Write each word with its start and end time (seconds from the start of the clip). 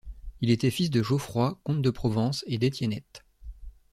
Il 0.39 0.49
était 0.49 0.71
fils 0.71 0.89
de 0.89 1.03
Geoffroi, 1.03 1.59
comte 1.63 1.83
de 1.83 1.91
Provence, 1.91 2.43
et 2.47 2.57
d'Etiennette. 2.57 3.23